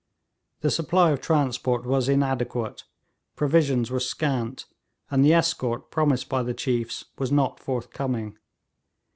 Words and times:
The 0.61 0.71
supply 0.71 1.11
of 1.11 1.21
transport 1.21 1.85
was 1.85 2.09
inadequate, 2.09 2.85
provisions 3.35 3.91
were 3.91 3.99
scant, 3.99 4.65
and 5.11 5.23
the 5.23 5.31
escort 5.35 5.91
promised 5.91 6.27
by 6.27 6.41
the 6.41 6.55
chiefs 6.55 7.05
was 7.19 7.31
not 7.31 7.59
forthcoming. 7.59 8.35